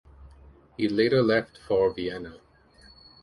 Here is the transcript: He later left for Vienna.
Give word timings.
He 0.77 0.89
later 0.89 1.21
left 1.21 1.59
for 1.67 1.93
Vienna. 1.93 2.39